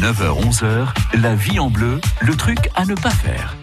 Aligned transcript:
9h-11h, 0.00 0.86
la 1.20 1.34
vie 1.34 1.58
en 1.58 1.68
bleu, 1.68 2.00
le 2.22 2.34
truc 2.34 2.70
à 2.74 2.86
ne 2.86 2.94
pas 2.94 3.10
faire. 3.10 3.54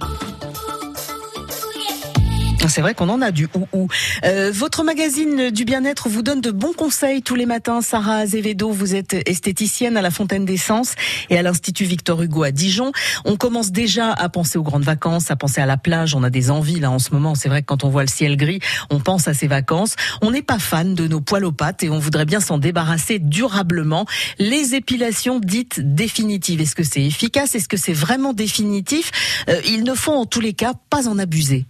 C'est 2.70 2.82
vrai 2.82 2.94
qu'on 2.94 3.10
en 3.10 3.22
a 3.22 3.32
du 3.32 3.48
ou 3.74 3.88
euh, 4.24 4.52
votre 4.54 4.84
magazine 4.84 5.50
du 5.50 5.66
bien-être 5.66 6.10
vous 6.10 6.22
donne 6.22 6.42
de 6.42 6.52
bons 6.52 6.74
conseils 6.74 7.22
tous 7.22 7.36
les 7.36 7.46
matins. 7.46 7.82
Sarah 7.82 8.18
Azevedo, 8.18 8.72
vous 8.72 8.96
êtes 8.96 9.16
esthéticienne 9.28 9.98
à 9.98 10.02
la 10.02 10.12
Fontaine 10.12 10.46
d'Essence 10.46 10.94
et 11.30 11.38
à 11.38 11.42
l'Institut 11.42 11.86
Victor 11.86 12.22
Hugo 12.22 12.44
à 12.44 12.52
Dijon. 12.52 12.92
On 13.26 13.36
commence 13.38 13.72
déjà 13.72 14.12
à 14.12 14.30
penser 14.30 14.58
aux 14.58 14.64
grandes 14.64 14.84
vacances, 14.84 15.32
à 15.32 15.36
penser 15.36 15.62
à 15.62 15.66
la 15.66 15.78
plage. 15.78 16.16
On 16.16 16.24
a 16.24 16.30
des 16.30 16.52
envies 16.52 16.80
là 16.80 16.92
en 16.92 17.00
ce 17.00 17.14
moment. 17.14 17.36
C'est 17.36 17.50
vrai 17.50 17.62
que 17.62 17.68
quand 17.68 17.84
on 17.84 17.90
voit 17.90 18.04
le 18.04 18.10
ciel 18.10 18.38
gris, 18.38 18.60
on 18.90 19.00
pense 19.00 19.28
à 19.28 19.34
ces 19.34 19.48
vacances. 19.48 19.96
On 20.22 20.32
n'est 20.32 20.42
pas 20.42 20.60
fan 20.60 20.96
de 20.96 21.08
nos 21.08 21.22
poils 21.22 21.46
aux 21.46 21.52
pattes 21.52 21.84
et 21.84 21.90
on 21.90 22.00
voudrait 22.00 22.26
bien 22.26 22.40
s'en 22.40 22.58
débarrasser 22.58 23.20
durablement. 23.20 24.06
Les 24.40 24.76
épilations 24.76 25.40
dites 25.40 25.80
définitives, 25.80 26.62
est-ce 26.62 26.76
que 26.76 26.84
c'est 26.84 27.04
efficace? 27.04 27.56
Est-ce 27.56 27.68
que 27.68 27.78
c'est 27.78 27.94
vraiment 27.94 28.34
définitif? 28.34 29.12
Euh, 29.50 29.62
Il 29.66 29.84
ne 29.84 29.94
faut 29.94 30.14
en 30.14 30.26
tous 30.26 30.42
les 30.42 30.54
cas 30.54 30.74
pas 30.90 31.08
en 31.08 31.18
abuser. 31.18 31.66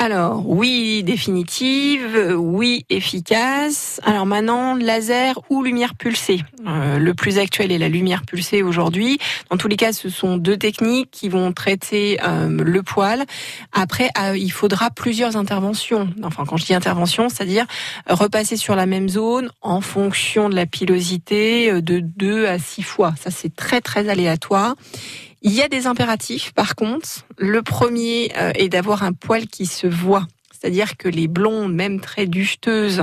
Alors 0.00 0.42
oui, 0.44 1.02
définitive, 1.04 2.34
oui, 2.36 2.84
efficace. 2.90 4.00
Alors 4.04 4.26
maintenant, 4.26 4.74
laser 4.74 5.40
ou 5.50 5.62
lumière 5.62 5.94
pulsée. 5.94 6.42
Euh, 6.66 6.98
le 6.98 7.14
plus 7.14 7.38
actuel 7.38 7.70
est 7.70 7.78
la 7.78 7.88
lumière 7.88 8.22
pulsée 8.22 8.62
aujourd'hui. 8.62 9.18
Dans 9.50 9.56
tous 9.56 9.68
les 9.68 9.76
cas, 9.76 9.92
ce 9.92 10.08
sont 10.08 10.36
deux 10.36 10.56
techniques 10.56 11.10
qui 11.12 11.28
vont 11.28 11.52
traiter 11.52 12.18
euh, 12.26 12.48
le 12.48 12.82
poil. 12.82 13.24
Après, 13.72 14.10
euh, 14.20 14.36
il 14.36 14.50
faudra 14.50 14.90
plusieurs 14.90 15.36
interventions. 15.36 16.10
Enfin, 16.24 16.44
quand 16.44 16.56
je 16.56 16.66
dis 16.66 16.74
intervention, 16.74 17.28
c'est-à-dire 17.28 17.66
repasser 18.08 18.56
sur 18.56 18.74
la 18.74 18.86
même 18.86 19.08
zone 19.08 19.50
en 19.62 19.80
fonction 19.80 20.48
de 20.48 20.56
la 20.56 20.66
pilosité 20.66 21.80
de 21.80 22.00
deux 22.00 22.46
à 22.46 22.58
six 22.58 22.82
fois. 22.82 23.14
Ça, 23.18 23.30
c'est 23.30 23.54
très 23.54 23.80
très 23.80 24.08
aléatoire. 24.08 24.74
Il 25.46 25.52
y 25.52 25.60
a 25.60 25.68
des 25.68 25.86
impératifs, 25.86 26.54
par 26.54 26.74
contre. 26.74 27.26
Le 27.36 27.60
premier 27.60 28.32
euh, 28.38 28.50
est 28.54 28.70
d'avoir 28.70 29.02
un 29.02 29.12
poil 29.12 29.46
qui 29.46 29.66
se 29.66 29.86
voit. 29.86 30.26
C'est-à-dire 30.50 30.96
que 30.96 31.06
les 31.06 31.28
blondes, 31.28 31.74
même 31.74 32.00
très 32.00 32.26
ducheteuses, 32.26 33.02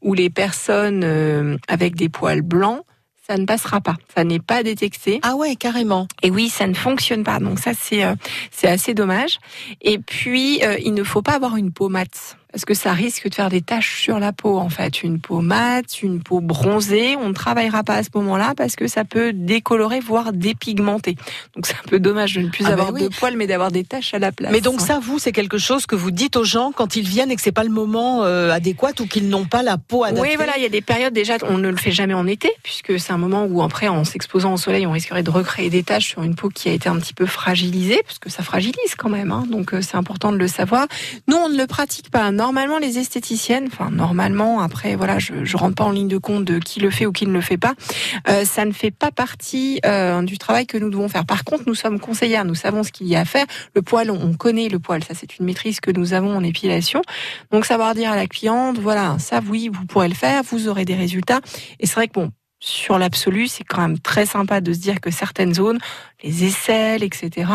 ou 0.00 0.14
les 0.14 0.30
personnes 0.30 1.02
euh, 1.02 1.56
avec 1.66 1.96
des 1.96 2.08
poils 2.08 2.42
blancs, 2.42 2.84
ça 3.26 3.36
ne 3.36 3.44
passera 3.44 3.80
pas. 3.80 3.96
Ça 4.14 4.22
n'est 4.22 4.38
pas 4.38 4.62
détecté. 4.62 5.18
Ah 5.24 5.34
ouais, 5.34 5.56
carrément. 5.56 6.06
Et 6.22 6.30
oui, 6.30 6.48
ça 6.48 6.68
ne 6.68 6.74
fonctionne 6.74 7.24
pas. 7.24 7.40
Donc 7.40 7.58
ça, 7.58 7.72
c'est 7.74 8.04
euh, 8.04 8.14
c'est 8.52 8.68
assez 8.68 8.94
dommage. 8.94 9.40
Et 9.80 9.98
puis, 9.98 10.60
il 10.84 10.94
ne 10.94 11.02
faut 11.02 11.22
pas 11.22 11.32
avoir 11.32 11.56
une 11.56 11.72
peau 11.72 11.88
mate 11.88 12.36
parce 12.52 12.64
que 12.64 12.74
ça 12.74 12.92
risque 12.92 13.28
de 13.28 13.34
faire 13.34 13.48
des 13.48 13.62
taches 13.62 14.02
sur 14.02 14.18
la 14.18 14.32
peau 14.32 14.58
en 14.58 14.68
fait. 14.68 15.02
Une 15.02 15.20
peau 15.20 15.40
mate, 15.40 16.02
une 16.02 16.22
peau 16.22 16.40
bronzée, 16.40 17.16
on 17.16 17.28
ne 17.28 17.34
travaillera 17.34 17.82
pas 17.82 17.94
à 17.94 18.02
ce 18.02 18.10
moment-là 18.14 18.54
parce 18.56 18.76
que 18.76 18.88
ça 18.88 19.04
peut 19.04 19.32
décolorer, 19.32 20.00
voire 20.00 20.32
dépigmenter. 20.32 21.16
Donc 21.54 21.66
c'est 21.66 21.74
un 21.74 21.88
peu 21.88 22.00
dommage 22.00 22.34
de 22.34 22.42
ne 22.42 22.48
plus 22.48 22.64
ah 22.66 22.72
avoir 22.72 22.92
ben 22.92 23.04
de 23.04 23.08
poils, 23.08 23.36
mais 23.36 23.46
d'avoir 23.46 23.70
des 23.70 23.84
taches 23.84 24.14
à 24.14 24.18
la 24.18 24.32
place. 24.32 24.52
Mais 24.52 24.60
donc 24.60 24.80
ça, 24.80 24.98
vous, 25.00 25.18
c'est 25.18 25.32
quelque 25.32 25.58
chose 25.58 25.86
que 25.86 25.94
vous 25.94 26.10
dites 26.10 26.36
aux 26.36 26.44
gens 26.44 26.72
quand 26.72 26.96
ils 26.96 27.06
viennent 27.06 27.30
et 27.30 27.36
que 27.36 27.42
c'est 27.42 27.52
pas 27.52 27.64
le 27.64 27.70
moment 27.70 28.24
euh, 28.24 28.50
adéquat 28.50 28.92
ou 29.00 29.06
qu'ils 29.06 29.28
n'ont 29.28 29.44
pas 29.44 29.62
la 29.62 29.78
peau 29.78 30.04
adaptée. 30.04 30.28
Oui, 30.28 30.36
voilà, 30.36 30.52
il 30.56 30.62
y 30.62 30.66
a 30.66 30.70
des 30.70 30.82
périodes 30.82 31.12
déjà, 31.12 31.36
on 31.42 31.58
ne 31.58 31.68
le 31.68 31.76
fait 31.76 31.92
jamais 31.92 32.14
en 32.14 32.26
été 32.26 32.50
puisque 32.62 32.98
c'est 32.98 33.12
un 33.12 33.18
moment 33.18 33.44
où 33.44 33.62
après, 33.62 33.88
en 33.88 34.04
s'exposant 34.04 34.54
au 34.54 34.56
soleil, 34.56 34.86
on 34.86 34.92
risquerait 34.92 35.22
de 35.22 35.30
recréer 35.30 35.70
des 35.70 35.82
taches 35.82 36.08
sur 36.08 36.22
une 36.22 36.34
peau 36.34 36.48
qui 36.48 36.68
a 36.68 36.72
été 36.72 36.88
un 36.88 36.98
petit 36.98 37.14
peu 37.14 37.26
fragilisée, 37.26 38.00
parce 38.04 38.18
que 38.18 38.30
ça 38.30 38.42
fragilise 38.42 38.94
quand 38.96 39.08
même. 39.08 39.32
Hein, 39.32 39.44
donc 39.50 39.74
euh, 39.74 39.82
c'est 39.82 39.96
important 39.96 40.32
de 40.32 40.38
le 40.38 40.48
savoir. 40.48 40.86
Nous, 41.28 41.36
on 41.36 41.48
ne 41.48 41.56
le 41.56 41.66
pratique 41.66 42.10
pas 42.10 42.22
normalement, 42.40 42.78
les 42.78 42.98
esthéticiennes, 42.98 43.66
enfin 43.66 43.90
normalement, 43.90 44.60
après 44.60 44.96
voilà, 44.96 45.18
je, 45.18 45.44
je 45.44 45.56
rentre 45.58 45.74
pas 45.74 45.84
en 45.84 45.90
ligne 45.90 46.08
de 46.08 46.16
compte 46.16 46.46
de 46.46 46.58
qui 46.58 46.80
le 46.80 46.88
fait 46.88 47.04
ou 47.04 47.12
qui 47.12 47.26
ne 47.26 47.32
le 47.32 47.42
fait 47.42 47.58
pas. 47.58 47.74
Euh, 48.28 48.46
ça 48.46 48.64
ne 48.64 48.72
fait 48.72 48.90
pas 48.90 49.10
partie 49.10 49.78
euh, 49.84 50.22
du 50.22 50.38
travail 50.38 50.66
que 50.66 50.78
nous 50.78 50.88
devons 50.88 51.10
faire. 51.10 51.26
Par 51.26 51.44
contre, 51.44 51.64
nous 51.66 51.74
sommes 51.74 52.00
conseillères, 52.00 52.46
nous 52.46 52.54
savons 52.54 52.82
ce 52.82 52.92
qu'il 52.92 53.08
y 53.08 53.14
a 53.14 53.20
à 53.20 53.24
faire. 53.26 53.44
Le 53.74 53.82
poil, 53.82 54.10
on, 54.10 54.32
connaît 54.32 54.70
le 54.70 54.78
poil, 54.78 55.04
ça 55.04 55.12
c'est 55.14 55.36
une 55.36 55.44
maîtrise 55.44 55.80
que 55.80 55.90
nous 55.90 56.14
avons 56.14 56.34
en 56.34 56.42
épilation. 56.42 57.02
Donc 57.50 57.66
savoir 57.66 57.94
dire 57.94 58.10
à 58.10 58.16
la 58.16 58.26
cliente, 58.26 58.78
voilà, 58.78 59.16
ça 59.18 59.40
oui, 59.46 59.68
vous 59.70 59.84
pourrez 59.84 60.08
le 60.08 60.14
faire, 60.14 60.42
vous 60.42 60.66
aurez 60.66 60.86
des 60.86 60.94
résultats. 60.94 61.40
Et 61.78 61.86
c'est 61.86 61.94
vrai 61.94 62.08
que 62.08 62.14
bon, 62.14 62.32
sur 62.60 62.98
l'absolu, 62.98 63.48
c'est 63.48 63.64
quand 63.64 63.80
même 63.80 63.98
très 63.98 64.26
sympa 64.26 64.60
de 64.60 64.72
se 64.74 64.78
dire 64.78 65.00
que 65.00 65.10
certaines 65.10 65.54
zones, 65.54 65.78
les 66.22 66.44
aisselles, 66.44 67.02
etc., 67.02 67.50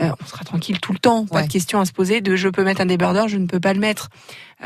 euh, 0.00 0.10
on 0.22 0.26
sera 0.26 0.44
tranquille 0.44 0.78
tout 0.78 0.92
le 0.92 0.98
temps. 0.98 1.24
Pas 1.24 1.42
de 1.42 1.48
question 1.48 1.80
à 1.80 1.86
se 1.86 1.92
poser 1.92 2.20
de 2.20 2.36
je 2.36 2.50
peux 2.50 2.62
mettre 2.62 2.82
un 2.82 2.86
débardeur, 2.86 3.28
je 3.28 3.38
ne 3.38 3.46
peux 3.46 3.60
pas 3.60 3.72
le 3.72 3.80
mettre. 3.80 4.10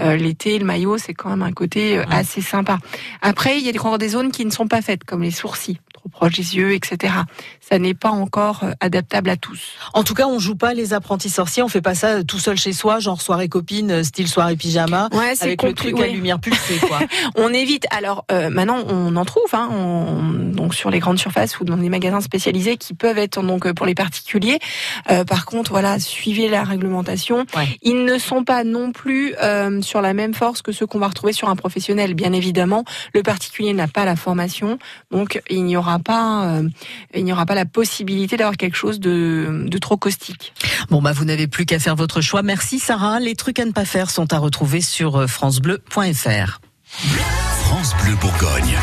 Euh, 0.00 0.16
l'été, 0.16 0.58
le 0.58 0.64
maillot, 0.64 0.98
c'est 0.98 1.14
quand 1.14 1.30
même 1.30 1.42
un 1.42 1.52
côté 1.52 1.98
euh, 1.98 2.04
assez 2.10 2.42
sympa. 2.42 2.78
Après, 3.22 3.58
il 3.58 3.64
y 3.64 3.68
a 3.68 3.80
encore 3.80 3.98
des 3.98 4.08
zones 4.08 4.32
qui 4.32 4.44
ne 4.44 4.50
sont 4.50 4.66
pas 4.66 4.82
faites, 4.82 5.04
comme 5.04 5.22
les 5.22 5.30
sourcils 5.30 5.78
proche 6.08 6.34
des 6.34 6.56
yeux, 6.56 6.74
etc. 6.74 7.14
Ça 7.60 7.78
n'est 7.78 7.94
pas 7.94 8.10
encore 8.10 8.62
euh, 8.62 8.72
adaptable 8.80 9.30
à 9.30 9.36
tous. 9.36 9.72
En 9.92 10.04
tout 10.04 10.14
cas, 10.14 10.26
on 10.26 10.38
joue 10.38 10.54
pas 10.54 10.74
les 10.74 10.94
apprentis 10.94 11.30
sorciers, 11.30 11.62
on 11.62 11.68
fait 11.68 11.80
pas 11.80 11.94
ça 11.94 12.22
tout 12.22 12.38
seul 12.38 12.56
chez 12.56 12.72
soi, 12.72 13.00
genre 13.00 13.20
soirée 13.20 13.48
copine, 13.48 13.90
euh, 13.90 14.02
style 14.04 14.28
soirée 14.28 14.56
pyjama, 14.56 15.08
ouais, 15.12 15.34
avec 15.40 15.62
le 15.62 15.72
truc 15.72 15.98
à 16.00 16.06
lumière 16.06 16.38
pulsée. 16.38 16.78
Quoi. 16.78 17.00
on 17.36 17.52
évite. 17.52 17.86
Alors 17.90 18.24
euh, 18.30 18.50
maintenant, 18.50 18.84
on 18.88 19.16
en 19.16 19.24
trouve, 19.24 19.52
hein, 19.52 19.68
donc 20.52 20.74
sur 20.74 20.90
les 20.90 20.98
grandes 20.98 21.18
surfaces 21.18 21.58
ou 21.60 21.64
dans 21.64 21.76
les 21.76 21.88
magasins 21.88 22.20
spécialisés 22.20 22.76
qui 22.76 22.94
peuvent 22.94 23.18
être 23.18 23.42
donc 23.42 23.70
pour 23.72 23.86
les 23.86 23.94
particuliers. 23.94 24.58
par 25.26 25.46
contre, 25.46 25.70
voilà, 25.70 25.98
suivez 25.98 26.48
la 26.48 26.64
réglementation. 26.64 27.46
Ils 27.82 28.04
ne 28.04 28.18
sont 28.18 28.44
pas 28.44 28.64
non 28.64 28.92
plus 28.92 29.34
sur 29.82 30.00
la 30.00 30.14
même 30.14 30.34
force 30.34 30.62
que 30.62 30.72
ceux 30.72 30.86
qu'on 30.86 30.98
va 30.98 31.08
retrouver 31.08 31.32
sur 31.32 31.48
un 31.48 31.56
professionnel. 31.56 32.14
Bien 32.14 32.32
évidemment, 32.32 32.84
le 33.14 33.22
particulier 33.22 33.72
n'a 33.72 33.88
pas 33.88 34.04
la 34.04 34.16
formation, 34.16 34.78
donc 35.10 35.40
il 35.50 35.64
n'y 35.64 35.76
aura 35.76 35.95
pas, 35.98 36.46
euh, 36.46 36.68
il 37.14 37.24
n'y 37.24 37.32
aura 37.32 37.46
pas 37.46 37.54
la 37.54 37.64
possibilité 37.64 38.36
d'avoir 38.36 38.56
quelque 38.56 38.76
chose 38.76 39.00
de, 39.00 39.64
de 39.66 39.78
trop 39.78 39.96
caustique. 39.96 40.52
Bon 40.90 41.02
bah 41.02 41.12
vous 41.12 41.24
n'avez 41.24 41.46
plus 41.46 41.66
qu'à 41.66 41.78
faire 41.78 41.96
votre 41.96 42.20
choix. 42.20 42.42
Merci 42.42 42.78
Sarah. 42.78 43.20
Les 43.20 43.34
trucs 43.34 43.58
à 43.58 43.64
ne 43.64 43.72
pas 43.72 43.84
faire 43.84 44.10
sont 44.10 44.32
à 44.32 44.38
retrouver 44.38 44.80
sur 44.80 45.16
euh, 45.16 45.26
francebleu.fr. 45.26 46.60
France 47.64 47.94
Bleu 48.02 48.14
Bourgogne. 48.20 48.76